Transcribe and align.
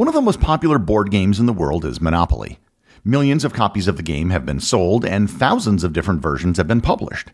One 0.00 0.08
of 0.08 0.14
the 0.14 0.22
most 0.22 0.40
popular 0.40 0.78
board 0.78 1.10
games 1.10 1.38
in 1.38 1.44
the 1.44 1.52
world 1.52 1.84
is 1.84 2.00
Monopoly. 2.00 2.58
Millions 3.04 3.44
of 3.44 3.52
copies 3.52 3.86
of 3.86 3.98
the 3.98 4.02
game 4.02 4.30
have 4.30 4.46
been 4.46 4.58
sold, 4.58 5.04
and 5.04 5.30
thousands 5.30 5.84
of 5.84 5.92
different 5.92 6.22
versions 6.22 6.56
have 6.56 6.66
been 6.66 6.80
published. 6.80 7.32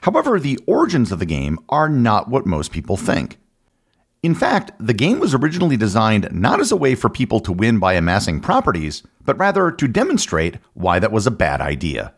However, 0.00 0.40
the 0.40 0.58
origins 0.66 1.12
of 1.12 1.18
the 1.18 1.26
game 1.26 1.58
are 1.68 1.86
not 1.86 2.30
what 2.30 2.46
most 2.46 2.72
people 2.72 2.96
think. 2.96 3.36
In 4.22 4.34
fact, 4.34 4.72
the 4.80 4.94
game 4.94 5.20
was 5.20 5.34
originally 5.34 5.76
designed 5.76 6.32
not 6.32 6.60
as 6.60 6.72
a 6.72 6.76
way 6.76 6.94
for 6.94 7.10
people 7.10 7.40
to 7.40 7.52
win 7.52 7.78
by 7.78 7.92
amassing 7.92 8.40
properties, 8.40 9.02
but 9.26 9.38
rather 9.38 9.70
to 9.70 9.86
demonstrate 9.86 10.56
why 10.72 10.98
that 10.98 11.12
was 11.12 11.26
a 11.26 11.30
bad 11.30 11.60
idea. 11.60 12.14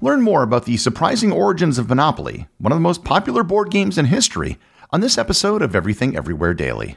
Learn 0.00 0.22
more 0.22 0.42
about 0.42 0.64
the 0.64 0.78
surprising 0.78 1.32
origins 1.32 1.76
of 1.76 1.90
Monopoly, 1.90 2.48
one 2.56 2.72
of 2.72 2.76
the 2.76 2.80
most 2.80 3.04
popular 3.04 3.42
board 3.42 3.70
games 3.70 3.98
in 3.98 4.06
history, 4.06 4.56
on 4.88 5.02
this 5.02 5.18
episode 5.18 5.60
of 5.60 5.76
Everything 5.76 6.16
Everywhere 6.16 6.54
Daily. 6.54 6.96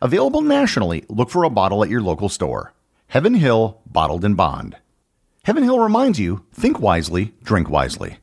Available 0.00 0.42
nationally, 0.42 1.04
look 1.08 1.30
for 1.30 1.44
a 1.44 1.50
bottle 1.50 1.82
at 1.82 1.90
your 1.90 2.02
local 2.02 2.28
store. 2.28 2.72
Heaven 3.08 3.34
Hill 3.34 3.80
Bottled 3.86 4.24
in 4.24 4.34
Bond. 4.34 4.76
Heaven 5.44 5.64
Hill 5.64 5.78
reminds 5.78 6.18
you 6.18 6.44
think 6.52 6.80
wisely, 6.80 7.34
drink 7.42 7.68
wisely. 7.68 8.18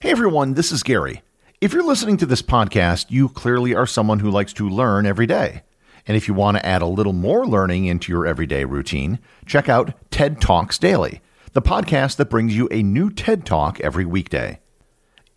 Hey 0.00 0.10
everyone, 0.10 0.54
this 0.54 0.70
is 0.70 0.84
Gary. 0.84 1.22
If 1.60 1.72
you're 1.72 1.82
listening 1.82 2.18
to 2.18 2.26
this 2.26 2.40
podcast, 2.40 3.06
you 3.10 3.28
clearly 3.28 3.74
are 3.74 3.86
someone 3.86 4.20
who 4.20 4.30
likes 4.30 4.52
to 4.54 4.68
learn 4.68 5.06
every 5.06 5.26
day. 5.26 5.62
And 6.06 6.16
if 6.16 6.28
you 6.28 6.34
want 6.34 6.56
to 6.56 6.64
add 6.64 6.82
a 6.82 6.86
little 6.86 7.12
more 7.12 7.46
learning 7.46 7.86
into 7.86 8.12
your 8.12 8.24
everyday 8.24 8.64
routine, 8.64 9.18
check 9.44 9.68
out 9.68 9.92
TED 10.12 10.40
Talks 10.40 10.78
Daily, 10.78 11.20
the 11.52 11.60
podcast 11.60 12.16
that 12.16 12.30
brings 12.30 12.56
you 12.56 12.68
a 12.70 12.84
new 12.84 13.10
TED 13.10 13.44
Talk 13.44 13.80
every 13.80 14.06
weekday. 14.06 14.60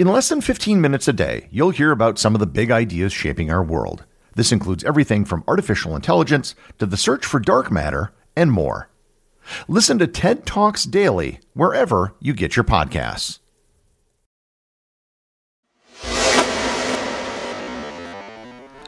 In 0.02 0.08
less 0.08 0.30
than 0.30 0.42
15 0.42 0.82
minutes 0.82 1.08
a 1.08 1.14
day, 1.14 1.48
you'll 1.52 1.70
hear 1.70 1.92
about 1.92 2.18
some 2.18 2.34
of 2.34 2.40
the 2.40 2.48
big 2.48 2.72
ideas 2.72 3.14
shaping 3.14 3.52
our 3.52 3.62
world. 3.62 4.04
This 4.34 4.52
includes 4.52 4.84
everything 4.84 5.26
from 5.26 5.44
artificial 5.48 5.96
intelligence 5.96 6.56
to 6.80 6.88
the 6.88 6.98
search 6.98 7.24
for 7.24 7.40
dark 7.40 7.70
matter 7.70 8.12
and 8.36 8.52
more. 8.52 8.90
Listen 9.68 10.00
to 10.00 10.08
TED 10.08 10.44
Talks 10.44 10.86
daily 10.86 11.40
wherever 11.54 12.16
you 12.20 12.34
get 12.34 12.56
your 12.56 12.64
podcasts. 12.64 13.38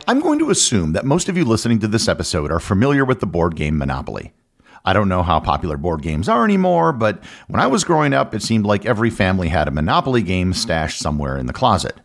I'm 0.08 0.20
going 0.20 0.40
to 0.40 0.50
assume 0.50 0.94
that 0.94 1.06
most 1.06 1.30
of 1.30 1.38
you 1.38 1.46
listening 1.46 1.78
to 1.82 1.88
this 1.88 2.08
episode 2.08 2.52
are 2.52 2.60
familiar 2.60 3.06
with 3.06 3.20
the 3.20 3.28
board 3.28 3.56
game 3.56 3.78
Monopoly. 3.78 4.34
I 4.86 4.94
don't 4.94 5.10
know 5.10 5.24
how 5.24 5.40
popular 5.40 5.78
board 5.78 6.02
games 6.02 6.28
are 6.28 6.44
anymore, 6.44 6.92
but 6.92 7.24
when 7.48 7.62
I 7.62 7.68
was 7.68 7.86
growing 7.86 8.14
up, 8.14 8.36
it 8.36 8.44
seemed 8.44 8.66
like 8.66 8.86
every 8.86 9.10
family 9.10 9.48
had 9.48 9.68
a 9.68 9.72
Monopoly 9.72 10.22
game 10.22 10.54
stashed 10.54 11.00
somewhere 11.00 11.38
in 11.38 11.46
the 11.46 11.54
closet. 11.54 12.02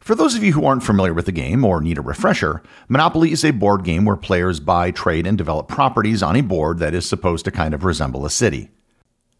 For 0.00 0.14
those 0.14 0.34
of 0.34 0.42
you 0.42 0.52
who 0.52 0.66
aren't 0.66 0.82
familiar 0.82 1.14
with 1.14 1.24
the 1.26 1.32
game 1.32 1.64
or 1.64 1.80
need 1.80 1.96
a 1.96 2.02
refresher, 2.02 2.62
Monopoly 2.88 3.32
is 3.32 3.44
a 3.44 3.52
board 3.52 3.84
game 3.84 4.04
where 4.04 4.16
players 4.16 4.60
buy, 4.60 4.90
trade, 4.90 5.26
and 5.26 5.38
develop 5.38 5.68
properties 5.68 6.22
on 6.22 6.36
a 6.36 6.42
board 6.42 6.78
that 6.80 6.94
is 6.94 7.08
supposed 7.08 7.44
to 7.46 7.50
kind 7.50 7.72
of 7.72 7.84
resemble 7.84 8.26
a 8.26 8.30
city. 8.30 8.70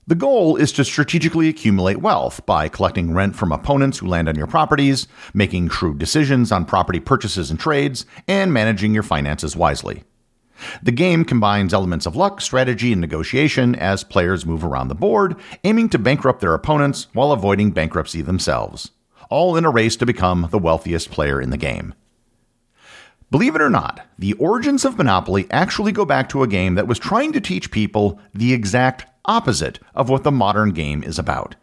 The 0.07 0.15
goal 0.15 0.57
is 0.57 0.71
to 0.73 0.85
strategically 0.85 1.49
accumulate 1.49 1.99
wealth 1.99 2.47
by 2.47 2.69
collecting 2.69 3.13
rent 3.13 3.37
from 3.37 3.53
opponents 3.53 3.99
who 3.99 4.07
land 4.07 4.29
on 4.29 4.37
your 4.37 4.47
properties, 4.47 5.09
making 5.35 5.71
shrewd 5.71 5.99
decisions 5.99 6.53
on 6.53 6.67
property 6.67 7.01
purchases 7.01 7.51
and 7.51 7.59
trades, 7.59 8.07
and 8.29 8.53
managing 8.53 8.95
your 8.95 9.03
finances 9.03 9.57
wisely. 9.57 10.05
The 10.83 10.93
game 10.93 11.25
combines 11.25 11.75
elements 11.75 12.07
of 12.07 12.17
luck, 12.17 12.41
strategy, 12.41 12.93
and 12.93 13.01
negotiation 13.01 13.75
as 13.75 14.05
players 14.05 14.47
move 14.47 14.65
around 14.65 14.89
the 14.89 14.95
board, 14.95 15.37
aiming 15.65 15.89
to 15.91 15.99
bankrupt 15.99 16.41
their 16.41 16.55
opponents 16.55 17.09
while 17.13 17.33
avoiding 17.33 17.73
bankruptcy 17.73 18.23
themselves, 18.23 18.91
all 19.31 19.57
in 19.57 19.65
a 19.65 19.71
race 19.71 19.97
to 19.97 20.07
become 20.07 20.49
the 20.51 20.59
wealthiest 20.59 21.11
player 21.11 21.41
in 21.41 21.51
the 21.51 21.57
game. 21.57 21.95
Believe 23.31 23.57
it 23.57 23.63
or 23.63 23.71
not, 23.71 24.07
the 24.19 24.35
origins 24.35 24.85
of 24.85 24.97
Monopoly 24.97 25.47
actually 25.51 25.91
go 25.91 26.05
back 26.05 26.29
to 26.29 26.43
a 26.43 26.49
game 26.49 26.77
that 26.77 26.87
was 26.87 26.99
trying 26.99 27.33
to 27.33 27.41
teach 27.41 27.71
people 27.71 28.21
the 28.33 28.53
exact 28.53 29.07
opposite 29.25 29.81
of 29.95 30.09
what 30.09 30.23
the 30.23 30.31
modern 30.31 30.71
game 30.71 31.03
is 31.03 31.19
about. 31.19 31.57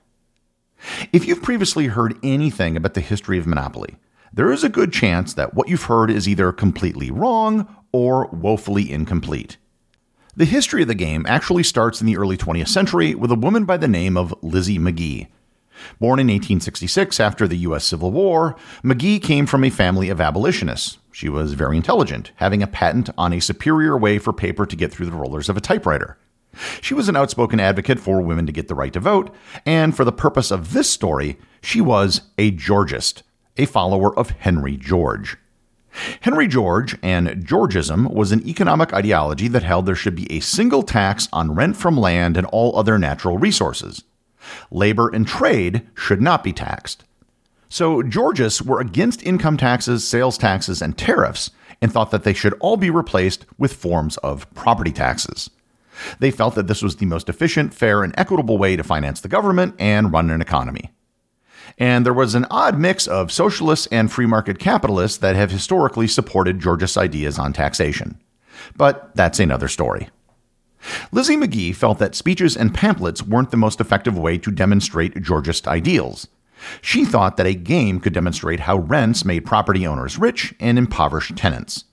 If 1.13 1.27
you've 1.27 1.43
previously 1.43 1.87
heard 1.87 2.17
anything 2.23 2.75
about 2.75 2.95
the 2.95 3.01
history 3.01 3.37
of 3.37 3.47
Monopoly, 3.47 3.95
there 4.33 4.51
is 4.51 4.63
a 4.63 4.69
good 4.69 4.91
chance 4.91 5.33
that 5.35 5.53
what 5.53 5.69
you've 5.69 5.83
heard 5.83 6.09
is 6.09 6.27
either 6.27 6.51
completely 6.51 7.11
wrong 7.11 7.73
or 7.91 8.27
woefully 8.27 8.91
incomplete. 8.91 9.57
The 10.35 10.45
history 10.45 10.81
of 10.81 10.87
the 10.87 10.95
game 10.95 11.25
actually 11.27 11.63
starts 11.63 11.99
in 11.99 12.07
the 12.07 12.17
early 12.17 12.37
20th 12.37 12.69
century 12.69 13.13
with 13.13 13.31
a 13.31 13.35
woman 13.35 13.65
by 13.65 13.77
the 13.77 13.87
name 13.87 14.15
of 14.15 14.33
Lizzie 14.41 14.79
Magie. 14.79 15.27
Born 15.99 16.19
in 16.19 16.27
1866 16.27 17.19
after 17.19 17.47
the 17.47 17.57
U.S. 17.57 17.83
Civil 17.83 18.11
War, 18.11 18.55
Magie 18.83 19.19
came 19.19 19.45
from 19.45 19.63
a 19.63 19.69
family 19.69 20.09
of 20.09 20.21
abolitionists. 20.21 20.99
She 21.11 21.27
was 21.27 21.53
very 21.53 21.75
intelligent, 21.75 22.31
having 22.35 22.63
a 22.63 22.67
patent 22.67 23.09
on 23.17 23.33
a 23.33 23.41
superior 23.41 23.97
way 23.97 24.19
for 24.19 24.31
paper 24.31 24.65
to 24.65 24.75
get 24.75 24.91
through 24.91 25.07
the 25.07 25.11
rollers 25.11 25.49
of 25.49 25.57
a 25.57 25.61
typewriter. 25.61 26.17
She 26.81 26.93
was 26.93 27.09
an 27.09 27.15
outspoken 27.15 27.59
advocate 27.59 27.99
for 27.99 28.21
women 28.21 28.45
to 28.45 28.51
get 28.51 28.67
the 28.67 28.75
right 28.75 28.93
to 28.93 28.99
vote, 28.99 29.33
and 29.65 29.95
for 29.95 30.05
the 30.05 30.11
purpose 30.11 30.51
of 30.51 30.73
this 30.73 30.89
story, 30.89 31.37
she 31.61 31.81
was 31.81 32.21
a 32.37 32.51
Georgist, 32.51 33.23
a 33.57 33.65
follower 33.65 34.17
of 34.17 34.31
Henry 34.31 34.77
George. 34.77 35.37
Henry 36.21 36.47
George 36.47 36.97
and 37.01 37.45
Georgism 37.45 38.11
was 38.11 38.31
an 38.31 38.47
economic 38.47 38.93
ideology 38.93 39.47
that 39.49 39.63
held 39.63 39.85
there 39.85 39.95
should 39.95 40.15
be 40.15 40.31
a 40.31 40.39
single 40.39 40.83
tax 40.83 41.27
on 41.33 41.53
rent 41.53 41.77
from 41.77 41.97
land 41.97 42.37
and 42.37 42.47
all 42.47 42.77
other 42.77 42.97
natural 42.97 43.37
resources. 43.37 44.03
Labor 44.71 45.09
and 45.09 45.27
trade 45.27 45.87
should 45.95 46.21
not 46.21 46.43
be 46.43 46.53
taxed. 46.53 47.03
So, 47.69 48.03
Georgists 48.03 48.61
were 48.61 48.81
against 48.81 49.23
income 49.23 49.55
taxes, 49.55 50.05
sales 50.05 50.37
taxes, 50.37 50.81
and 50.81 50.97
tariffs, 50.97 51.51
and 51.81 51.91
thought 51.91 52.11
that 52.11 52.23
they 52.23 52.33
should 52.33 52.53
all 52.59 52.75
be 52.75 52.89
replaced 52.89 53.45
with 53.57 53.73
forms 53.73 54.17
of 54.17 54.51
property 54.53 54.91
taxes. 54.91 55.49
They 56.19 56.31
felt 56.31 56.55
that 56.55 56.67
this 56.67 56.81
was 56.81 56.97
the 56.97 57.05
most 57.05 57.29
efficient, 57.29 57.73
fair, 57.73 58.03
and 58.03 58.13
equitable 58.17 58.57
way 58.57 58.75
to 58.75 58.83
finance 58.83 59.21
the 59.21 59.27
government 59.27 59.75
and 59.79 60.11
run 60.11 60.29
an 60.29 60.41
economy 60.41 60.91
and 61.77 62.05
there 62.05 62.13
was 62.13 62.35
an 62.35 62.45
odd 62.51 62.77
mix 62.77 63.07
of 63.07 63.31
socialists 63.31 63.87
and 63.87 64.11
free 64.11 64.25
market 64.25 64.59
capitalists 64.59 65.17
that 65.17 65.35
have 65.35 65.51
historically 65.51 66.07
supported 66.07 66.59
Georgist 66.59 66.97
ideas 66.97 67.39
on 67.39 67.53
taxation. 67.53 68.19
But 68.75 69.15
that's 69.15 69.39
another 69.39 69.67
story. 69.67 70.09
Lizzie 71.11 71.37
Magie 71.37 71.73
felt 71.73 71.99
that 71.99 72.15
speeches 72.15 72.57
and 72.57 72.73
pamphlets 72.73 73.23
weren't 73.23 73.51
the 73.51 73.57
most 73.57 73.79
effective 73.79 74.17
way 74.17 74.37
to 74.39 74.51
demonstrate 74.51 75.21
Georgist 75.21 75.67
ideals. 75.67 76.27
She 76.81 77.05
thought 77.05 77.37
that 77.37 77.47
a 77.47 77.53
game 77.53 77.99
could 77.99 78.13
demonstrate 78.13 78.61
how 78.61 78.77
rents 78.77 79.25
made 79.25 79.45
property 79.45 79.85
owners 79.85 80.17
rich 80.17 80.53
and 80.59 80.77
impoverished 80.77 81.35
tenants. 81.35 81.85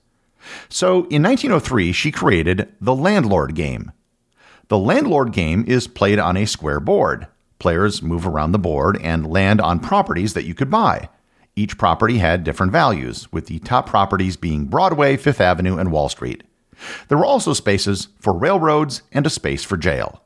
So 0.69 1.05
in 1.07 1.23
1903, 1.23 1.91
she 1.91 2.11
created 2.11 2.71
the 2.79 2.95
Landlord 2.95 3.55
game. 3.55 3.91
The 4.67 4.77
Landlord 4.77 5.33
game 5.33 5.65
is 5.67 5.87
played 5.87 6.19
on 6.19 6.37
a 6.37 6.45
square 6.45 6.79
board. 6.79 7.27
Players 7.59 8.01
move 8.01 8.25
around 8.25 8.53
the 8.53 8.59
board 8.59 8.97
and 9.01 9.29
land 9.29 9.59
on 9.59 9.79
properties 9.79 10.33
that 10.33 10.45
you 10.45 10.53
could 10.53 10.69
buy. 10.69 11.09
Each 11.55 11.77
property 11.77 12.19
had 12.19 12.45
different 12.45 12.71
values, 12.71 13.29
with 13.33 13.47
the 13.47 13.59
top 13.59 13.85
properties 13.85 14.37
being 14.37 14.65
Broadway, 14.65 15.17
Fifth 15.17 15.41
Avenue, 15.41 15.77
and 15.77 15.91
Wall 15.91 16.07
Street. 16.07 16.43
There 17.09 17.17
were 17.17 17.25
also 17.25 17.53
spaces 17.53 18.07
for 18.19 18.33
railroads 18.33 19.01
and 19.11 19.27
a 19.27 19.29
space 19.29 19.65
for 19.65 19.75
jail. 19.75 20.23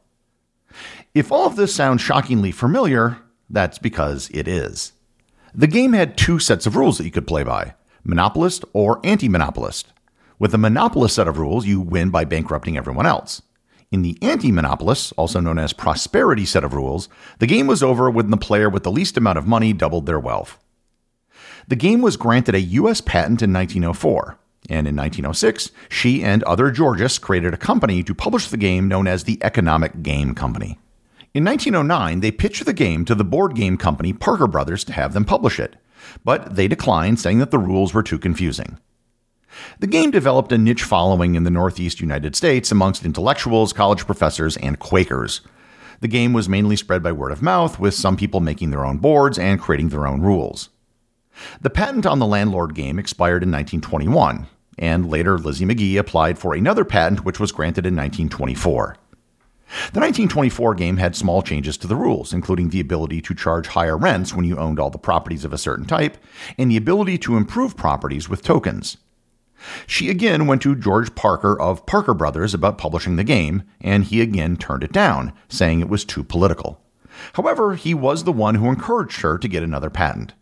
If 1.16 1.32
all 1.32 1.48
of 1.48 1.56
this 1.56 1.74
sounds 1.74 2.02
shockingly 2.02 2.52
familiar, 2.52 3.18
that's 3.50 3.80
because 3.80 4.30
it 4.32 4.48
is. 4.48 4.94
The 5.56 5.68
game 5.68 5.94
had 5.94 6.18
two 6.18 6.40
sets 6.40 6.66
of 6.66 6.76
rules 6.76 6.98
that 6.98 7.06
you 7.06 7.12
could 7.12 7.28
play 7.28 7.44
by 7.44 7.74
monopolist 8.04 8.66
or 8.74 9.00
anti 9.04 9.30
monopolist. 9.30 9.94
With 10.38 10.52
the 10.52 10.58
monopolist 10.58 11.16
set 11.16 11.28
of 11.28 11.38
rules, 11.38 11.66
you 11.66 11.80
win 11.80 12.10
by 12.10 12.26
bankrupting 12.26 12.78
everyone 12.78 13.06
else. 13.06 13.42
In 13.94 14.02
the 14.02 14.18
anti 14.24 14.52
monopolist, 14.52 15.14
also 15.18 15.40
known 15.40 15.60
as 15.60 15.72
prosperity 15.72 16.46
set 16.46 16.64
of 16.64 16.74
rules, 16.74 17.10
the 17.38 17.46
game 17.46 17.68
was 17.68 17.84
over 17.84 18.10
when 18.10 18.32
the 18.32 18.38
player 18.38 18.68
with 18.68 18.82
the 18.82 18.92
least 18.92 19.18
amount 19.18 19.38
of 19.38 19.46
money 19.46 19.72
doubled 19.72 20.08
their 20.08 20.20
wealth. 20.20 20.58
The 21.68 21.76
game 21.76 22.02
was 22.02 22.18
granted 22.18 22.56
a 22.56 22.62
U.S. 22.62 23.02
patent 23.02 23.44
in 23.44 23.54
1904, 23.54 24.40
and 24.68 24.88
in 24.88 24.96
1906, 24.96 25.70
she 25.90 26.24
and 26.24 26.42
other 26.42 26.72
Georgists 26.72 27.20
created 27.20 27.54
a 27.54 27.58
company 27.58 28.02
to 28.02 28.16
publish 28.16 28.48
the 28.48 28.58
game 28.58 28.88
known 28.88 29.06
as 29.06 29.26
the 29.26 29.38
Economic 29.44 30.02
Game 30.02 30.34
Company. 30.34 30.80
In 31.36 31.46
1909, 31.46 32.22
they 32.22 32.32
pitched 32.32 32.66
the 32.66 32.74
game 32.74 33.06
to 33.06 33.14
the 33.14 33.24
board 33.24 33.54
game 33.54 33.78
company 33.78 34.12
Parker 34.12 34.48
Brothers 34.48 34.84
to 34.86 34.94
have 34.94 35.14
them 35.14 35.24
publish 35.24 35.60
it, 35.60 35.76
but 36.26 36.56
they 36.56 36.68
declined, 36.68 37.20
saying 37.20 37.38
that 37.38 37.52
the 37.52 37.60
rules 37.60 37.94
were 37.94 38.02
too 38.02 38.18
confusing. 38.18 38.80
The 39.80 39.88
game 39.88 40.12
developed 40.12 40.52
a 40.52 40.58
niche 40.58 40.84
following 40.84 41.36
in 41.36 41.44
the 41.44 41.52
Northeast 41.52 42.00
United 42.00 42.36
States 42.36 42.72
amongst 42.72 43.06
intellectuals, 43.06 43.74
college 43.74 44.06
professors, 44.06 44.58
and 44.58 44.80
Quakers. 44.80 45.42
The 46.02 46.08
game 46.08 46.34
was 46.34 46.50
mainly 46.50 46.76
spread 46.76 47.02
by 47.02 47.12
word 47.12 47.32
of 47.32 47.42
mouth, 47.42 47.80
with 47.80 47.94
some 47.94 48.18
people 48.18 48.40
making 48.40 48.72
their 48.72 48.86
own 48.86 48.98
boards 48.98 49.40
and 49.40 49.60
creating 49.60 49.90
their 49.90 50.08
own 50.08 50.22
rules. 50.22 50.70
The 51.62 51.70
patent 51.70 52.06
on 52.06 52.20
the 52.20 52.26
landlord 52.26 52.76
game 52.76 53.00
expired 53.00 53.44
in 53.44 53.52
1921, 53.52 54.48
and 54.78 55.10
later 55.10 55.38
Lizzie 55.38 55.66
Magie 55.66 55.98
applied 55.98 56.38
for 56.38 56.54
another 56.54 56.86
patent 56.86 57.26
which 57.26 57.40
was 57.40 57.52
granted 57.52 57.86
in 57.86 57.96
1924. 57.96 58.98
The 59.94 60.00
1924 60.00 60.76
game 60.76 60.98
had 60.98 61.16
small 61.16 61.42
changes 61.42 61.78
to 61.78 61.88
the 61.88 61.96
rules, 61.96 62.34
including 62.34 62.70
the 62.70 62.80
ability 62.80 63.22
to 63.22 63.34
charge 63.34 63.68
higher 63.68 63.98
rents 63.98 64.34
when 64.34 64.46
you 64.46 64.58
owned 64.58 64.80
all 64.80 64.92
the 64.92 65.00
properties 65.00 65.46
of 65.46 65.54
a 65.54 65.58
certain 65.58 65.86
type, 65.86 66.18
and 66.58 66.70
the 66.70 66.78
ability 66.78 67.18
to 67.20 67.38
improve 67.38 67.76
properties 67.76 68.30
with 68.30 68.44
tokens. 68.44 68.98
She 69.88 70.10
again 70.10 70.48
went 70.48 70.62
to 70.64 70.76
George 70.76 71.16
Parker 71.16 71.60
of 71.60 71.86
Parker 71.86 72.14
Brothers 72.14 72.54
about 72.54 72.78
publishing 72.78 73.16
the 73.16 73.24
game, 73.24 73.64
and 73.82 74.04
he 74.04 74.22
again 74.22 74.58
turned 74.58 74.84
it 74.84 74.92
down, 74.92 75.34
saying 75.48 75.80
it 75.80 75.90
was 75.90 76.06
too 76.06 76.24
political. 76.24 76.82
However, 77.34 77.76
he 77.76 77.94
was 77.94 78.24
the 78.24 78.32
one 78.32 78.56
who 78.56 78.70
encouraged 78.70 79.22
her 79.22 79.38
to 79.38 79.48
get 79.48 79.64
another 79.64 79.90
patent. 79.90 80.34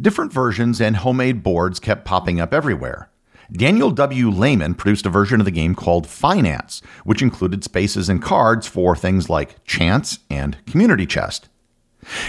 Different 0.00 0.32
versions 0.32 0.80
and 0.80 0.96
homemade 0.96 1.42
boards 1.42 1.78
kept 1.78 2.04
popping 2.04 2.40
up 2.40 2.52
everywhere. 2.52 3.10
Daniel 3.52 3.90
W. 3.90 4.30
Layman 4.30 4.74
produced 4.74 5.06
a 5.06 5.10
version 5.10 5.40
of 5.40 5.44
the 5.44 5.50
game 5.50 5.74
called 5.74 6.06
Finance, 6.06 6.82
which 7.04 7.22
included 7.22 7.62
spaces 7.62 8.08
and 8.08 8.22
cards 8.22 8.66
for 8.66 8.96
things 8.96 9.28
like 9.28 9.62
chance 9.64 10.20
and 10.30 10.56
community 10.66 11.06
chest. 11.06 11.48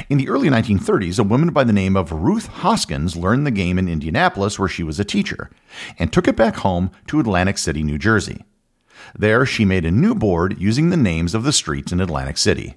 In 0.10 0.18
the 0.18 0.30
early 0.30 0.50
1930s, 0.50 1.20
a 1.20 1.24
woman 1.24 1.50
by 1.50 1.64
the 1.64 1.74
name 1.74 1.96
of 1.96 2.12
Ruth 2.12 2.48
Hoskins 2.48 3.16
learned 3.16 3.46
the 3.46 3.52
game 3.52 3.78
in 3.78 3.88
Indianapolis, 3.88 4.58
where 4.58 4.68
she 4.68 4.84
was 4.84 5.00
a 5.00 5.06
teacher, 5.06 5.50
and 5.98 6.12
took 6.12 6.28
it 6.28 6.36
back 6.36 6.58
home 6.58 6.92
to 7.08 7.20
Atlantic 7.20 7.58
City, 7.58 7.84
New 7.84 7.98
Jersey. 7.98 8.44
There, 9.18 9.46
she 9.46 9.66
made 9.66 9.86
a 9.86 9.92
new 9.92 10.16
board 10.16 10.60
using 10.60 10.90
the 10.90 10.98
names 10.98 11.36
of 11.36 11.44
the 11.44 11.54
streets 11.54 11.92
in 11.92 12.02
Atlantic 12.02 12.38
City. 12.38 12.76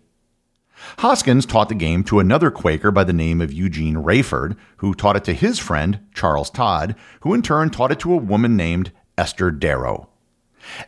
Hoskins 0.98 1.44
taught 1.44 1.68
the 1.68 1.74
game 1.74 2.04
to 2.04 2.20
another 2.20 2.50
Quaker 2.50 2.90
by 2.90 3.04
the 3.04 3.12
name 3.12 3.40
of 3.40 3.52
Eugene 3.52 3.96
Raiford, 3.96 4.56
who 4.78 4.94
taught 4.94 5.16
it 5.16 5.24
to 5.24 5.34
his 5.34 5.58
friend, 5.58 6.00
Charles 6.14 6.50
Todd, 6.50 6.94
who 7.20 7.34
in 7.34 7.42
turn 7.42 7.70
taught 7.70 7.92
it 7.92 7.98
to 8.00 8.12
a 8.12 8.16
woman 8.16 8.56
named 8.56 8.92
Esther 9.16 9.50
Darrow. 9.50 10.08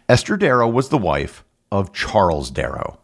Esther 0.08 0.36
Darrow 0.36 0.68
was 0.68 0.88
the 0.88 0.98
wife 0.98 1.44
of 1.72 1.92
Charles 1.92 2.50
Darrow. 2.50 2.99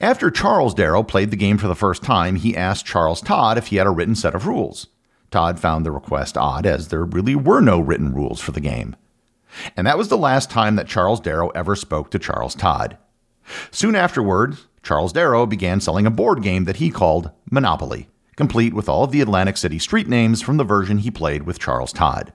After 0.00 0.30
Charles 0.30 0.74
Darrow 0.74 1.02
played 1.02 1.30
the 1.30 1.36
game 1.36 1.58
for 1.58 1.68
the 1.68 1.74
first 1.74 2.02
time, 2.02 2.36
he 2.36 2.56
asked 2.56 2.86
Charles 2.86 3.20
Todd 3.20 3.58
if 3.58 3.68
he 3.68 3.76
had 3.76 3.86
a 3.86 3.90
written 3.90 4.14
set 4.14 4.34
of 4.34 4.46
rules. 4.46 4.88
Todd 5.30 5.60
found 5.60 5.86
the 5.86 5.92
request 5.92 6.36
odd, 6.36 6.66
as 6.66 6.88
there 6.88 7.04
really 7.04 7.34
were 7.34 7.60
no 7.60 7.80
written 7.80 8.12
rules 8.12 8.40
for 8.40 8.52
the 8.52 8.60
game. 8.60 8.96
And 9.76 9.86
that 9.86 9.98
was 9.98 10.08
the 10.08 10.18
last 10.18 10.50
time 10.50 10.76
that 10.76 10.88
Charles 10.88 11.20
Darrow 11.20 11.48
ever 11.50 11.76
spoke 11.76 12.10
to 12.10 12.18
Charles 12.18 12.54
Todd. 12.54 12.98
Soon 13.70 13.94
afterward, 13.94 14.56
Charles 14.82 15.12
Darrow 15.12 15.46
began 15.46 15.80
selling 15.80 16.06
a 16.06 16.10
board 16.10 16.42
game 16.42 16.64
that 16.64 16.76
he 16.76 16.90
called 16.90 17.30
Monopoly, 17.50 18.08
complete 18.36 18.74
with 18.74 18.88
all 18.88 19.04
of 19.04 19.10
the 19.10 19.20
Atlantic 19.20 19.56
City 19.56 19.78
street 19.78 20.08
names 20.08 20.40
from 20.40 20.56
the 20.56 20.64
version 20.64 20.98
he 20.98 21.10
played 21.10 21.42
with 21.42 21.58
Charles 21.58 21.92
Todd. 21.92 22.32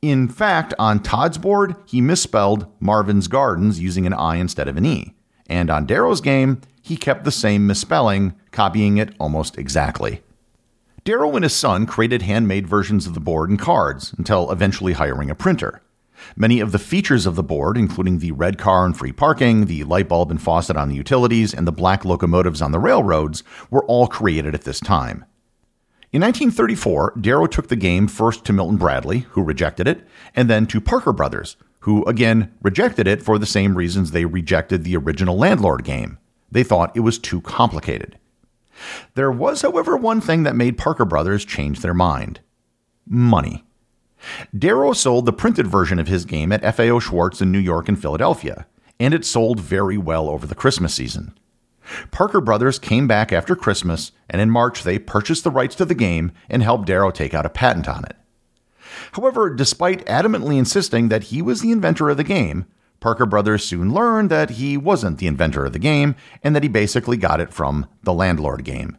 In 0.00 0.28
fact, 0.28 0.74
on 0.78 1.00
Todd's 1.00 1.38
board, 1.38 1.76
he 1.86 2.00
misspelled 2.00 2.66
Marvin's 2.80 3.28
Gardens 3.28 3.78
using 3.78 4.06
an 4.06 4.12
I 4.12 4.36
instead 4.36 4.66
of 4.66 4.76
an 4.76 4.86
E. 4.86 5.14
And 5.48 5.70
on 5.70 5.86
Darrow's 5.86 6.20
game, 6.20 6.60
he 6.82 6.96
kept 6.96 7.24
the 7.24 7.30
same 7.30 7.66
misspelling, 7.66 8.34
copying 8.50 8.98
it 8.98 9.14
almost 9.18 9.58
exactly. 9.58 10.22
Darrow 11.04 11.34
and 11.34 11.42
his 11.42 11.54
son 11.54 11.86
created 11.86 12.22
handmade 12.22 12.66
versions 12.66 13.06
of 13.06 13.14
the 13.14 13.20
board 13.20 13.50
and 13.50 13.58
cards 13.58 14.14
until 14.18 14.50
eventually 14.50 14.92
hiring 14.92 15.30
a 15.30 15.34
printer. 15.34 15.82
Many 16.36 16.60
of 16.60 16.70
the 16.70 16.78
features 16.78 17.26
of 17.26 17.34
the 17.34 17.42
board, 17.42 17.76
including 17.76 18.18
the 18.18 18.30
red 18.32 18.56
car 18.56 18.84
and 18.84 18.96
free 18.96 19.12
parking, 19.12 19.66
the 19.66 19.82
light 19.84 20.08
bulb 20.08 20.30
and 20.30 20.40
faucet 20.40 20.76
on 20.76 20.88
the 20.88 20.94
utilities, 20.94 21.52
and 21.52 21.66
the 21.66 21.72
black 21.72 22.04
locomotives 22.04 22.62
on 22.62 22.70
the 22.70 22.78
railroads, 22.78 23.42
were 23.70 23.84
all 23.86 24.06
created 24.06 24.54
at 24.54 24.62
this 24.62 24.78
time. 24.78 25.24
In 26.12 26.20
1934, 26.20 27.14
Darrow 27.20 27.46
took 27.46 27.68
the 27.68 27.76
game 27.76 28.06
first 28.06 28.44
to 28.44 28.52
Milton 28.52 28.76
Bradley, 28.76 29.20
who 29.30 29.42
rejected 29.42 29.88
it, 29.88 30.06
and 30.36 30.48
then 30.48 30.66
to 30.66 30.80
Parker 30.80 31.12
Brothers, 31.12 31.56
who 31.82 32.04
again 32.04 32.52
rejected 32.62 33.06
it 33.08 33.22
for 33.22 33.38
the 33.38 33.46
same 33.46 33.76
reasons 33.76 34.10
they 34.10 34.24
rejected 34.24 34.84
the 34.84 34.96
original 34.96 35.36
Landlord 35.36 35.84
game. 35.84 36.18
They 36.50 36.62
thought 36.62 36.96
it 36.96 37.00
was 37.00 37.18
too 37.18 37.40
complicated. 37.40 38.18
There 39.14 39.30
was, 39.30 39.62
however, 39.62 39.96
one 39.96 40.20
thing 40.20 40.44
that 40.44 40.56
made 40.56 40.78
Parker 40.78 41.04
Brothers 41.04 41.44
change 41.44 41.80
their 41.80 41.94
mind 41.94 42.40
money. 43.04 43.64
Darrow 44.56 44.92
sold 44.92 45.26
the 45.26 45.32
printed 45.32 45.66
version 45.66 45.98
of 45.98 46.06
his 46.06 46.24
game 46.24 46.52
at 46.52 46.76
FAO 46.76 47.00
Schwarz 47.00 47.42
in 47.42 47.50
New 47.50 47.58
York 47.58 47.88
and 47.88 48.00
Philadelphia, 48.00 48.66
and 49.00 49.12
it 49.12 49.24
sold 49.24 49.58
very 49.58 49.98
well 49.98 50.28
over 50.28 50.46
the 50.46 50.54
Christmas 50.54 50.94
season. 50.94 51.36
Parker 52.12 52.40
Brothers 52.40 52.78
came 52.78 53.08
back 53.08 53.32
after 53.32 53.56
Christmas, 53.56 54.12
and 54.30 54.40
in 54.40 54.50
March 54.50 54.84
they 54.84 55.00
purchased 55.00 55.42
the 55.42 55.50
rights 55.50 55.74
to 55.74 55.84
the 55.84 55.96
game 55.96 56.30
and 56.48 56.62
helped 56.62 56.86
Darrow 56.86 57.10
take 57.10 57.34
out 57.34 57.44
a 57.44 57.50
patent 57.50 57.88
on 57.88 58.04
it. 58.04 58.16
However, 59.12 59.50
despite 59.50 60.04
adamantly 60.06 60.58
insisting 60.58 61.08
that 61.08 61.24
he 61.24 61.42
was 61.42 61.60
the 61.60 61.70
inventor 61.70 62.10
of 62.10 62.16
the 62.16 62.24
game, 62.24 62.66
Parker 63.00 63.26
Brothers 63.26 63.64
soon 63.64 63.92
learned 63.92 64.30
that 64.30 64.50
he 64.50 64.76
wasn't 64.76 65.18
the 65.18 65.26
inventor 65.26 65.64
of 65.66 65.72
the 65.72 65.78
game 65.78 66.14
and 66.42 66.54
that 66.54 66.62
he 66.62 66.68
basically 66.68 67.16
got 67.16 67.40
it 67.40 67.52
from 67.52 67.86
the 68.02 68.12
landlord 68.12 68.64
game. 68.64 68.96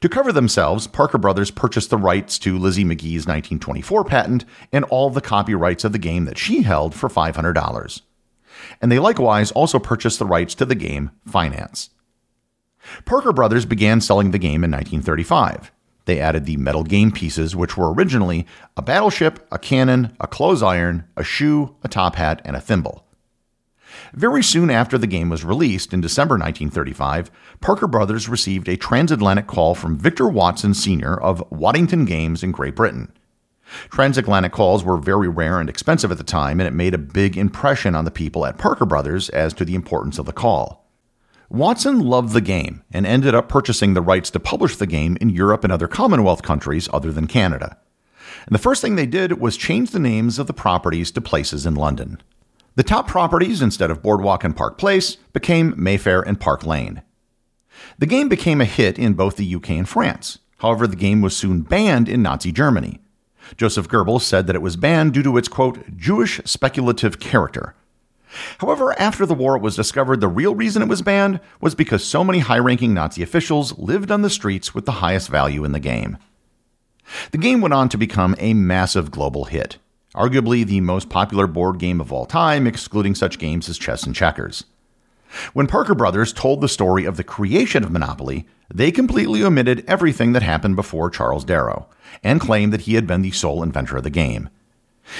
To 0.00 0.08
cover 0.08 0.32
themselves, 0.32 0.86
Parker 0.86 1.18
Brothers 1.18 1.50
purchased 1.50 1.90
the 1.90 1.96
rights 1.96 2.38
to 2.40 2.58
Lizzie 2.58 2.84
Magie's 2.84 3.26
1924 3.26 4.04
patent 4.04 4.44
and 4.72 4.84
all 4.86 5.10
the 5.10 5.20
copyrights 5.20 5.84
of 5.84 5.92
the 5.92 5.98
game 5.98 6.24
that 6.24 6.38
she 6.38 6.62
held 6.62 6.94
for 6.94 7.08
$500. 7.08 8.02
And 8.80 8.92
they 8.92 8.98
likewise 8.98 9.50
also 9.52 9.78
purchased 9.78 10.18
the 10.18 10.26
rights 10.26 10.54
to 10.56 10.64
the 10.64 10.74
game 10.74 11.10
Finance. 11.26 11.90
Parker 13.04 13.32
Brothers 13.32 13.64
began 13.64 14.00
selling 14.00 14.30
the 14.30 14.38
game 14.38 14.64
in 14.64 14.70
1935. 14.70 15.72
They 16.04 16.20
added 16.20 16.44
the 16.44 16.56
metal 16.56 16.82
game 16.84 17.12
pieces, 17.12 17.54
which 17.54 17.76
were 17.76 17.92
originally 17.92 18.46
a 18.76 18.82
battleship, 18.82 19.46
a 19.52 19.58
cannon, 19.58 20.16
a 20.20 20.26
clothes 20.26 20.62
iron, 20.62 21.04
a 21.16 21.22
shoe, 21.22 21.76
a 21.82 21.88
top 21.88 22.16
hat, 22.16 22.42
and 22.44 22.56
a 22.56 22.60
thimble. 22.60 23.06
Very 24.14 24.42
soon 24.42 24.70
after 24.70 24.98
the 24.98 25.06
game 25.06 25.28
was 25.28 25.44
released 25.44 25.92
in 25.92 26.00
December 26.00 26.34
1935, 26.34 27.30
Parker 27.60 27.86
Brothers 27.86 28.28
received 28.28 28.68
a 28.68 28.76
transatlantic 28.76 29.46
call 29.46 29.74
from 29.74 29.98
Victor 29.98 30.28
Watson 30.28 30.74
Sr. 30.74 31.20
of 31.20 31.44
Waddington 31.50 32.04
Games 32.04 32.42
in 32.42 32.52
Great 32.52 32.74
Britain. 32.74 33.12
Transatlantic 33.90 34.52
calls 34.52 34.84
were 34.84 34.98
very 34.98 35.28
rare 35.28 35.60
and 35.60 35.68
expensive 35.68 36.10
at 36.10 36.18
the 36.18 36.24
time, 36.24 36.60
and 36.60 36.66
it 36.66 36.74
made 36.74 36.94
a 36.94 36.98
big 36.98 37.38
impression 37.38 37.94
on 37.94 38.04
the 38.04 38.10
people 38.10 38.44
at 38.44 38.58
Parker 38.58 38.84
Brothers 38.84 39.28
as 39.30 39.54
to 39.54 39.64
the 39.64 39.74
importance 39.74 40.18
of 40.18 40.26
the 40.26 40.32
call. 40.32 40.81
Watson 41.52 42.00
loved 42.00 42.32
the 42.32 42.40
game 42.40 42.82
and 42.90 43.04
ended 43.04 43.34
up 43.34 43.50
purchasing 43.50 43.92
the 43.92 44.00
rights 44.00 44.30
to 44.30 44.40
publish 44.40 44.76
the 44.76 44.86
game 44.86 45.18
in 45.20 45.28
Europe 45.28 45.64
and 45.64 45.72
other 45.72 45.86
Commonwealth 45.86 46.40
countries 46.40 46.88
other 46.94 47.12
than 47.12 47.26
Canada. 47.26 47.76
And 48.46 48.54
the 48.54 48.58
first 48.58 48.80
thing 48.80 48.96
they 48.96 49.04
did 49.04 49.38
was 49.38 49.58
change 49.58 49.90
the 49.90 49.98
names 49.98 50.38
of 50.38 50.46
the 50.46 50.54
properties 50.54 51.10
to 51.10 51.20
places 51.20 51.66
in 51.66 51.74
London. 51.74 52.22
The 52.76 52.82
top 52.82 53.06
properties, 53.06 53.60
instead 53.60 53.90
of 53.90 54.02
Boardwalk 54.02 54.44
and 54.44 54.56
Park 54.56 54.78
Place, 54.78 55.16
became 55.34 55.74
Mayfair 55.76 56.22
and 56.22 56.40
Park 56.40 56.64
Lane. 56.64 57.02
The 57.98 58.06
game 58.06 58.30
became 58.30 58.62
a 58.62 58.64
hit 58.64 58.98
in 58.98 59.12
both 59.12 59.36
the 59.36 59.54
UK 59.54 59.72
and 59.72 59.88
France. 59.88 60.38
However, 60.60 60.86
the 60.86 60.96
game 60.96 61.20
was 61.20 61.36
soon 61.36 61.60
banned 61.60 62.08
in 62.08 62.22
Nazi 62.22 62.50
Germany. 62.50 62.98
Joseph 63.58 63.88
Goebbels 63.88 64.22
said 64.22 64.46
that 64.46 64.56
it 64.56 64.62
was 64.62 64.76
banned 64.76 65.12
due 65.12 65.22
to 65.22 65.36
its, 65.36 65.48
quote, 65.48 65.98
Jewish 65.98 66.40
speculative 66.46 67.20
character. 67.20 67.74
However, 68.58 68.98
after 68.98 69.26
the 69.26 69.34
war, 69.34 69.56
it 69.56 69.62
was 69.62 69.76
discovered 69.76 70.20
the 70.20 70.28
real 70.28 70.54
reason 70.54 70.82
it 70.82 70.88
was 70.88 71.02
banned 71.02 71.40
was 71.60 71.74
because 71.74 72.04
so 72.04 72.24
many 72.24 72.38
high 72.38 72.58
ranking 72.58 72.94
Nazi 72.94 73.22
officials 73.22 73.78
lived 73.78 74.10
on 74.10 74.22
the 74.22 74.30
streets 74.30 74.74
with 74.74 74.86
the 74.86 74.92
highest 74.92 75.28
value 75.28 75.64
in 75.64 75.72
the 75.72 75.80
game. 75.80 76.18
The 77.30 77.38
game 77.38 77.60
went 77.60 77.74
on 77.74 77.88
to 77.90 77.98
become 77.98 78.34
a 78.38 78.54
massive 78.54 79.10
global 79.10 79.44
hit 79.44 79.78
arguably 80.14 80.66
the 80.66 80.80
most 80.80 81.08
popular 81.08 81.46
board 81.46 81.78
game 81.78 82.00
of 82.00 82.12
all 82.12 82.26
time, 82.26 82.66
excluding 82.66 83.14
such 83.14 83.38
games 83.38 83.68
as 83.68 83.78
chess 83.78 84.04
and 84.04 84.14
checkers. 84.14 84.64
When 85.54 85.66
Parker 85.66 85.94
Brothers 85.94 86.32
told 86.32 86.60
the 86.60 86.68
story 86.68 87.04
of 87.04 87.16
the 87.16 87.24
creation 87.24 87.82
of 87.84 87.90
Monopoly, 87.90 88.46
they 88.72 88.90
completely 88.90 89.42
omitted 89.42 89.84
everything 89.88 90.32
that 90.32 90.42
happened 90.42 90.76
before 90.76 91.10
Charles 91.10 91.44
Darrow 91.44 91.88
and 92.22 92.40
claimed 92.40 92.72
that 92.72 92.82
he 92.82 92.94
had 92.94 93.06
been 93.06 93.22
the 93.22 93.30
sole 93.30 93.62
inventor 93.62 93.96
of 93.96 94.04
the 94.04 94.10
game. 94.10 94.50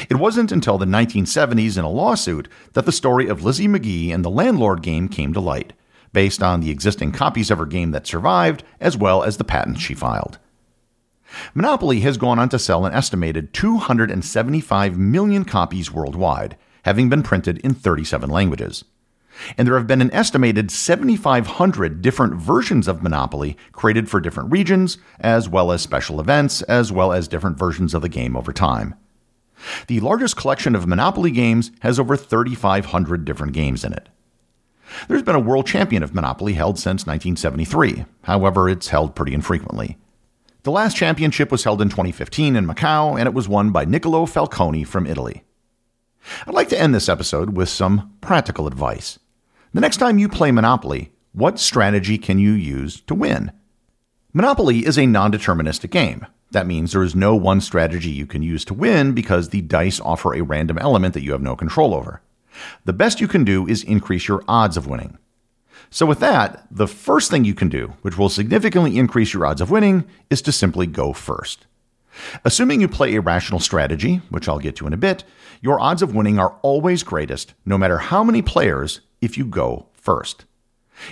It 0.08 0.16
wasn't 0.16 0.52
until 0.52 0.78
the 0.78 0.86
1970s 0.86 1.76
in 1.76 1.84
a 1.84 1.90
lawsuit 1.90 2.48
that 2.72 2.86
the 2.86 2.92
story 2.92 3.28
of 3.28 3.42
Lizzie 3.42 3.68
Magie 3.68 4.12
and 4.12 4.24
the 4.24 4.30
Landlord 4.30 4.82
game 4.82 5.08
came 5.08 5.32
to 5.32 5.40
light, 5.40 5.72
based 6.12 6.42
on 6.42 6.60
the 6.60 6.70
existing 6.70 7.12
copies 7.12 7.50
of 7.50 7.58
her 7.58 7.66
game 7.66 7.90
that 7.90 8.06
survived, 8.06 8.62
as 8.80 8.96
well 8.96 9.22
as 9.22 9.36
the 9.36 9.44
patents 9.44 9.80
she 9.80 9.94
filed. 9.94 10.38
Monopoly 11.54 12.00
has 12.00 12.16
gone 12.16 12.38
on 12.38 12.48
to 12.50 12.58
sell 12.58 12.84
an 12.84 12.92
estimated 12.92 13.52
275 13.54 14.98
million 14.98 15.44
copies 15.44 15.90
worldwide, 15.90 16.56
having 16.84 17.08
been 17.08 17.22
printed 17.22 17.58
in 17.58 17.74
37 17.74 18.28
languages. 18.28 18.84
And 19.56 19.66
there 19.66 19.78
have 19.78 19.86
been 19.86 20.02
an 20.02 20.12
estimated 20.12 20.70
7,500 20.70 22.02
different 22.02 22.34
versions 22.34 22.86
of 22.86 23.02
Monopoly 23.02 23.56
created 23.72 24.10
for 24.10 24.20
different 24.20 24.52
regions, 24.52 24.98
as 25.20 25.48
well 25.48 25.72
as 25.72 25.80
special 25.80 26.20
events, 26.20 26.60
as 26.62 26.92
well 26.92 27.12
as 27.12 27.28
different 27.28 27.58
versions 27.58 27.94
of 27.94 28.02
the 28.02 28.10
game 28.10 28.36
over 28.36 28.52
time. 28.52 28.94
The 29.86 30.00
largest 30.00 30.36
collection 30.36 30.74
of 30.74 30.86
Monopoly 30.86 31.30
games 31.30 31.70
has 31.80 31.98
over 31.98 32.16
3,500 32.16 33.24
different 33.24 33.52
games 33.52 33.84
in 33.84 33.92
it. 33.92 34.08
There's 35.08 35.22
been 35.22 35.34
a 35.34 35.40
world 35.40 35.66
champion 35.66 36.02
of 36.02 36.14
Monopoly 36.14 36.54
held 36.54 36.78
since 36.78 37.06
1973, 37.06 38.04
however, 38.22 38.68
it's 38.68 38.88
held 38.88 39.14
pretty 39.14 39.34
infrequently. 39.34 39.96
The 40.64 40.70
last 40.70 40.96
championship 40.96 41.50
was 41.50 41.64
held 41.64 41.82
in 41.82 41.88
2015 41.88 42.54
in 42.54 42.66
Macau, 42.66 43.18
and 43.18 43.26
it 43.26 43.34
was 43.34 43.48
won 43.48 43.70
by 43.70 43.84
Niccolo 43.84 44.26
Falconi 44.26 44.86
from 44.86 45.06
Italy. 45.06 45.44
I'd 46.46 46.54
like 46.54 46.68
to 46.68 46.80
end 46.80 46.94
this 46.94 47.08
episode 47.08 47.56
with 47.56 47.68
some 47.68 48.14
practical 48.20 48.66
advice. 48.66 49.18
The 49.72 49.80
next 49.80 49.96
time 49.96 50.18
you 50.18 50.28
play 50.28 50.52
Monopoly, 50.52 51.10
what 51.32 51.58
strategy 51.58 52.18
can 52.18 52.38
you 52.38 52.52
use 52.52 53.00
to 53.02 53.14
win? 53.14 53.50
Monopoly 54.32 54.86
is 54.86 54.98
a 54.98 55.06
non 55.06 55.32
deterministic 55.32 55.90
game. 55.90 56.26
That 56.52 56.66
means 56.66 56.92
there 56.92 57.02
is 57.02 57.14
no 57.14 57.34
one 57.34 57.60
strategy 57.60 58.10
you 58.10 58.26
can 58.26 58.42
use 58.42 58.64
to 58.66 58.74
win 58.74 59.12
because 59.12 59.48
the 59.48 59.62
dice 59.62 60.00
offer 60.00 60.34
a 60.34 60.42
random 60.42 60.78
element 60.78 61.14
that 61.14 61.22
you 61.22 61.32
have 61.32 61.42
no 61.42 61.56
control 61.56 61.94
over. 61.94 62.20
The 62.84 62.92
best 62.92 63.20
you 63.20 63.28
can 63.28 63.44
do 63.44 63.66
is 63.66 63.82
increase 63.82 64.28
your 64.28 64.44
odds 64.46 64.76
of 64.76 64.86
winning. 64.86 65.18
So, 65.88 66.06
with 66.06 66.20
that, 66.20 66.66
the 66.70 66.86
first 66.86 67.30
thing 67.30 67.44
you 67.44 67.54
can 67.54 67.68
do, 67.68 67.94
which 68.02 68.16
will 68.16 68.28
significantly 68.28 68.98
increase 68.98 69.32
your 69.32 69.44
odds 69.44 69.60
of 69.60 69.70
winning, 69.70 70.04
is 70.30 70.40
to 70.42 70.52
simply 70.52 70.86
go 70.86 71.12
first. 71.12 71.66
Assuming 72.44 72.80
you 72.80 72.88
play 72.88 73.14
a 73.14 73.20
rational 73.20 73.60
strategy, 73.60 74.20
which 74.28 74.48
I'll 74.48 74.58
get 74.58 74.76
to 74.76 74.86
in 74.86 74.92
a 74.92 74.98
bit, 74.98 75.24
your 75.62 75.80
odds 75.80 76.02
of 76.02 76.14
winning 76.14 76.38
are 76.38 76.58
always 76.62 77.02
greatest, 77.02 77.54
no 77.64 77.78
matter 77.78 77.98
how 77.98 78.22
many 78.22 78.42
players, 78.42 79.00
if 79.20 79.38
you 79.38 79.46
go 79.46 79.86
first. 79.94 80.44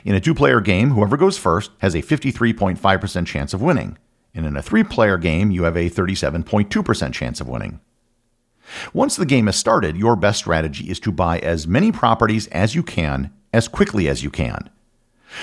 In 0.05 0.15
a 0.15 0.21
two 0.21 0.35
player 0.35 0.61
game, 0.61 0.91
whoever 0.91 1.17
goes 1.17 1.39
first 1.39 1.71
has 1.79 1.95
a 1.95 2.03
53.5% 2.03 3.27
chance 3.27 3.55
of 3.55 3.63
winning. 3.63 3.97
And 4.35 4.47
in 4.47 4.57
a 4.57 4.63
three 4.63 4.85
player 4.85 5.19
game, 5.19 5.51
you 5.51 5.65
have 5.65 5.77
a 5.77 5.91
37.2% 5.91 7.13
chance 7.13 7.41
of 7.41 7.49
winning. 7.49 7.81
Once 8.93 9.17
the 9.17 9.27
game 9.27 9.47
has 9.47 9.57
started, 9.57 9.97
your 9.97 10.17
best 10.17 10.39
strategy 10.39 10.91
is 10.91 11.01
to 11.01 11.11
buy 11.11 11.39
as 11.41 11.67
many 11.67 11.91
properties 11.91 12.47
as 12.49 12.75
you 12.75 12.83
can 12.83 13.33
as 13.53 13.69
quickly 13.69 14.09
as 14.09 14.23
you 14.23 14.31
can. 14.31 14.71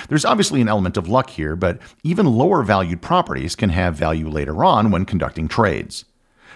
There's 0.10 0.26
obviously 0.26 0.62
an 0.62 0.68
element 0.68 0.98
of 0.98 1.08
luck 1.08 1.30
here, 1.30 1.56
but 1.56 1.80
even 2.04 2.26
lower 2.26 2.64
valued 2.64 3.02
properties 3.02 3.56
can 3.56 3.70
have 3.70 3.96
value 3.96 4.30
later 4.30 4.64
on 4.64 4.92
when 4.92 5.06
conducting 5.06 5.48
trades. 5.48 6.06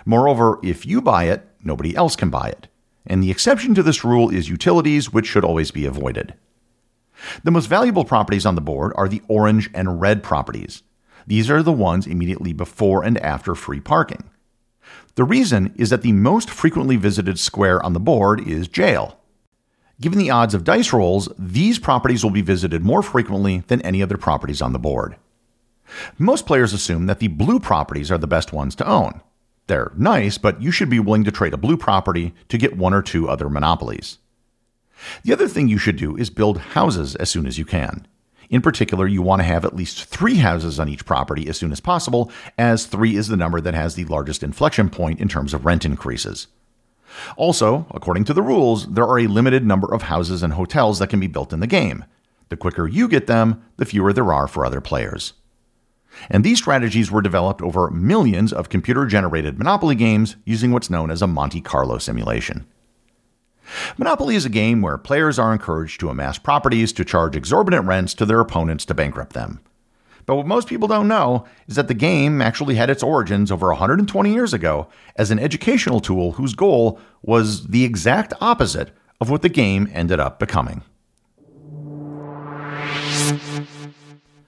Moreover, 0.06 0.60
if 0.64 0.86
you 0.86 1.02
buy 1.02 1.26
it, 1.26 1.48
nobody 1.64 1.96
else 1.96 2.16
can 2.16 2.30
buy 2.30 2.50
it. 2.50 2.68
And 3.06 3.24
the 3.24 3.32
exception 3.32 3.74
to 3.76 3.84
this 3.84 4.04
rule 4.04 4.30
is 4.30 4.50
utilities, 4.50 5.12
which 5.12 5.28
should 5.28 5.46
always 5.46 5.72
be 5.72 5.86
avoided. 5.86 6.34
The 7.44 7.52
most 7.52 7.68
valuable 7.68 8.06
properties 8.06 8.46
on 8.46 8.56
the 8.56 8.62
board 8.62 8.94
are 8.96 9.08
the 9.08 9.22
orange 9.28 9.70
and 9.74 10.02
red 10.02 10.24
properties. 10.24 10.84
These 11.28 11.50
are 11.50 11.64
the 11.64 11.72
ones 11.72 12.08
immediately 12.08 12.54
before 12.54 13.04
and 13.04 13.18
after 13.20 13.56
free 13.56 13.80
parking. 13.80 14.30
The 15.16 15.24
reason 15.24 15.74
is 15.78 15.90
that 15.90 16.02
the 16.02 16.14
most 16.14 16.50
frequently 16.50 16.96
visited 16.96 17.40
square 17.40 17.84
on 17.84 17.94
the 17.94 18.00
board 18.00 18.48
is 18.48 18.68
jail. 18.68 19.18
Given 20.00 20.18
the 20.18 20.32
odds 20.32 20.54
of 20.54 20.64
dice 20.64 20.92
rolls, 20.94 21.30
these 21.38 21.78
properties 21.78 22.24
will 22.24 22.32
be 22.32 22.42
visited 22.42 22.84
more 22.84 23.04
frequently 23.04 23.60
than 23.68 23.82
any 23.82 24.02
other 24.02 24.18
properties 24.18 24.62
on 24.62 24.74
the 24.74 24.80
board. 24.80 25.16
Most 26.18 26.46
players 26.46 26.74
assume 26.74 27.06
that 27.06 27.20
the 27.20 27.28
blue 27.28 27.60
properties 27.60 28.10
are 28.12 28.18
the 28.18 28.28
best 28.28 28.54
ones 28.54 28.74
to 28.76 28.88
own. 28.88 29.22
They're 29.68 29.92
nice, 29.96 30.38
but 30.38 30.62
you 30.62 30.72
should 30.72 30.90
be 30.90 31.00
willing 31.00 31.24
to 31.26 31.32
trade 31.32 31.54
a 31.54 31.58
blue 31.58 31.78
property 31.78 32.34
to 32.50 32.58
get 32.58 32.78
one 32.78 32.94
or 32.94 33.02
two 33.02 33.30
other 33.30 33.50
monopolies. 33.50 34.18
The 35.24 35.34
other 35.34 35.48
thing 35.48 35.68
you 35.68 35.78
should 35.78 35.98
do 35.98 36.16
is 36.18 36.30
build 36.30 36.58
houses 36.60 37.16
as 37.16 37.30
soon 37.30 37.46
as 37.46 37.58
you 37.58 37.66
can. 37.66 38.08
In 38.52 38.62
particular, 38.62 39.08
you 39.08 39.22
want 39.22 39.40
to 39.40 39.46
have 39.46 39.64
at 39.64 39.78
least 39.78 40.06
three 40.06 40.36
houses 40.36 40.78
on 40.78 40.90
each 40.90 41.06
property 41.06 41.48
as 41.48 41.58
soon 41.58 41.72
as 41.72 41.80
possible, 41.80 42.30
as 42.58 42.86
three 42.86 43.16
is 43.16 43.30
the 43.30 43.38
number 43.38 43.62
that 43.62 43.74
has 43.74 43.96
the 43.96 44.06
largest 44.06 44.44
inflection 44.44 44.90
point 44.90 45.22
in 45.22 45.30
terms 45.30 45.54
of 45.54 45.66
rent 45.66 45.86
increases. 45.86 46.48
Also, 47.38 47.88
according 47.92 48.26
to 48.26 48.34
the 48.34 48.42
rules, 48.42 48.88
there 48.88 49.08
are 49.08 49.20
a 49.20 49.28
limited 49.28 49.66
number 49.66 49.94
of 49.94 50.04
houses 50.04 50.44
and 50.44 50.54
hotels 50.54 51.00
that 51.00 51.10
can 51.10 51.20
be 51.20 51.28
built 51.28 51.54
in 51.54 51.62
the 51.62 51.68
game. 51.68 52.04
The 52.50 52.58
quicker 52.58 52.88
you 52.88 53.08
get 53.08 53.28
them, 53.28 53.64
the 53.78 53.86
fewer 53.86 54.12
there 54.12 54.34
are 54.34 54.50
for 54.50 54.66
other 54.66 54.82
players. 54.82 55.32
And 56.30 56.44
these 56.44 56.58
strategies 56.58 57.10
were 57.10 57.22
developed 57.22 57.62
over 57.62 57.90
millions 57.90 58.52
of 58.52 58.68
computer 58.68 59.06
generated 59.06 59.58
Monopoly 59.58 59.96
games 59.96 60.36
using 60.44 60.74
what's 60.74 60.90
known 60.90 61.10
as 61.10 61.22
a 61.22 61.28
Monte 61.28 61.62
Carlo 61.62 61.98
simulation. 62.00 62.66
Monopoly 63.98 64.36
is 64.36 64.46
a 64.46 64.50
game 64.50 64.82
where 64.82 64.98
players 64.98 65.40
are 65.40 65.54
encouraged 65.54 66.00
to 66.00 66.10
amass 66.10 66.38
properties 66.38 66.92
to 66.94 67.06
charge 67.06 67.36
exorbitant 67.36 67.86
rents 67.86 68.14
to 68.16 68.26
their 68.26 68.40
opponents 68.40 68.86
to 68.86 68.94
bankrupt 68.94 69.34
them. 69.34 69.60
But 70.26 70.36
what 70.36 70.48
most 70.48 70.68
people 70.68 70.88
don't 70.88 71.08
know 71.08 71.46
is 71.68 71.76
that 71.76 71.88
the 71.88 71.94
game 71.94 72.42
actually 72.42 72.76
had 72.76 72.90
its 72.90 73.04
origins 73.04 73.52
over 73.52 73.68
120 73.68 74.34
years 74.34 74.54
ago 74.54 74.88
as 75.16 75.32
an 75.32 75.40
educational 75.40 76.00
tool 76.00 76.34
whose 76.34 76.54
goal 76.54 77.00
was 77.22 77.68
the 77.68 77.84
exact 77.84 78.34
opposite 78.40 78.92
of 79.20 79.30
what 79.30 79.42
the 79.42 79.50
game 79.50 79.90
ended 79.94 80.20
up 80.20 80.40
becoming. 80.40 80.84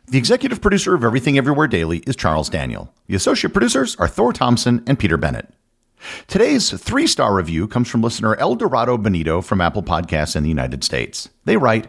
The 0.08 0.18
executive 0.20 0.62
producer 0.62 0.94
of 0.94 1.04
Everything 1.04 1.38
Everywhere 1.38 1.68
Daily 1.68 2.00
is 2.06 2.16
Charles 2.16 2.50
Daniel. 2.50 2.94
The 3.08 3.16
associate 3.16 3.52
producers 3.52 3.96
are 3.96 4.08
Thor 4.08 4.32
Thompson 4.32 4.84
and 4.86 5.00
Peter 5.00 5.18
Bennett. 5.18 5.50
Today's 6.28 6.72
three 6.72 7.08
star 7.08 7.36
review 7.36 7.68
comes 7.68 7.90
from 7.90 8.02
listener 8.02 8.36
El 8.36 8.56
Dorado 8.56 8.98
Benito 8.98 9.42
from 9.42 9.62
Apple 9.62 9.84
Podcasts 9.84 10.36
in 10.36 10.44
the 10.44 10.50
United 10.50 10.84
States. 10.84 11.30
They 11.46 11.58
write 11.58 11.88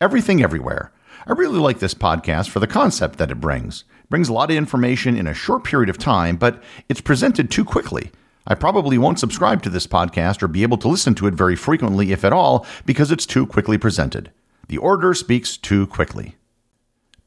Everything 0.00 0.42
Everywhere 0.42 0.92
I 1.28 1.32
really 1.32 1.58
like 1.58 1.80
this 1.80 1.94
podcast 1.94 2.50
for 2.50 2.60
the 2.60 2.68
concept 2.68 3.18
that 3.18 3.32
it 3.32 3.40
brings. 3.40 3.82
It 4.04 4.10
brings 4.10 4.28
a 4.28 4.32
lot 4.32 4.52
of 4.52 4.56
information 4.56 5.16
in 5.16 5.26
a 5.26 5.34
short 5.34 5.64
period 5.64 5.88
of 5.88 5.98
time, 5.98 6.36
but 6.36 6.62
it's 6.88 7.00
presented 7.00 7.50
too 7.50 7.64
quickly. 7.64 8.12
I 8.46 8.54
probably 8.54 8.96
won't 8.96 9.18
subscribe 9.18 9.60
to 9.64 9.70
this 9.70 9.88
podcast 9.88 10.40
or 10.40 10.46
be 10.46 10.62
able 10.62 10.78
to 10.78 10.88
listen 10.88 11.16
to 11.16 11.26
it 11.26 11.34
very 11.34 11.56
frequently, 11.56 12.12
if 12.12 12.24
at 12.24 12.32
all, 12.32 12.64
because 12.84 13.10
it's 13.10 13.26
too 13.26 13.44
quickly 13.44 13.76
presented. 13.76 14.30
The 14.68 14.78
order 14.78 15.14
speaks 15.14 15.56
too 15.56 15.88
quickly. 15.88 16.36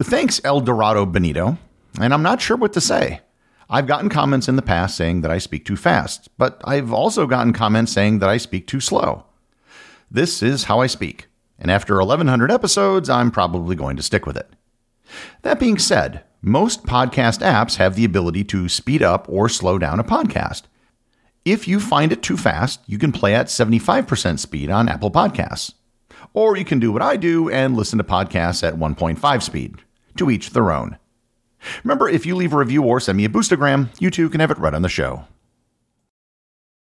Thanks, 0.01 0.39
El 0.45 0.61
Dorado 0.61 1.05
Benito, 1.05 1.57
and 1.99 2.13
I'm 2.13 2.23
not 2.23 2.39
sure 2.39 2.55
what 2.55 2.71
to 2.73 2.81
say. 2.81 3.19
I've 3.69 3.87
gotten 3.87 4.09
comments 4.09 4.47
in 4.47 4.55
the 4.55 4.61
past 4.61 4.97
saying 4.97 5.21
that 5.21 5.31
I 5.31 5.37
speak 5.37 5.65
too 5.65 5.77
fast, 5.77 6.29
but 6.37 6.61
I've 6.65 6.91
also 6.91 7.27
gotten 7.27 7.53
comments 7.53 7.91
saying 7.91 8.19
that 8.19 8.29
I 8.29 8.37
speak 8.37 8.65
too 8.67 8.79
slow. 8.79 9.25
This 10.09 10.41
is 10.41 10.63
how 10.63 10.79
I 10.79 10.87
speak 10.87 11.29
and 11.59 11.69
after 11.69 11.97
1100 11.97 12.51
episodes, 12.51 13.09
I'm 13.09 13.31
probably 13.31 13.75
going 13.75 13.97
to 13.97 14.03
stick 14.03 14.25
with 14.25 14.37
it. 14.37 14.49
That 15.41 15.59
being 15.59 15.77
said, 15.77 16.23
most 16.41 16.85
podcast 16.85 17.39
apps 17.41 17.75
have 17.75 17.95
the 17.95 18.05
ability 18.05 18.45
to 18.45 18.69
speed 18.69 19.03
up 19.03 19.27
or 19.27 19.49
slow 19.49 19.77
down 19.77 19.99
a 19.99 20.03
podcast. 20.03 20.63
If 21.43 21.67
you 21.67 21.79
find 21.79 22.11
it 22.11 22.21
too 22.23 22.37
fast, 22.37 22.81
you 22.85 22.97
can 22.97 23.11
play 23.11 23.35
at 23.35 23.47
75% 23.47 24.39
speed 24.39 24.69
on 24.69 24.87
Apple 24.87 25.11
Podcasts. 25.11 25.73
Or 26.33 26.55
you 26.55 26.63
can 26.63 26.79
do 26.79 26.91
what 26.91 27.01
I 27.01 27.17
do 27.17 27.49
and 27.49 27.75
listen 27.75 27.97
to 27.97 28.03
podcasts 28.03 28.65
at 28.65 28.75
1.5 28.75 29.43
speed. 29.43 29.75
To 30.17 30.29
each 30.29 30.51
their 30.51 30.71
own. 30.71 30.97
Remember, 31.83 32.07
if 32.07 32.25
you 32.25 32.35
leave 32.35 32.53
a 32.53 32.57
review 32.57 32.83
or 32.83 32.99
send 32.99 33.17
me 33.17 33.25
a 33.25 33.29
boostagram, 33.29 33.89
you 33.99 34.09
too 34.09 34.29
can 34.29 34.39
have 34.39 34.51
it 34.51 34.57
read 34.57 34.73
on 34.73 34.81
the 34.81 34.89
show. 34.89 35.25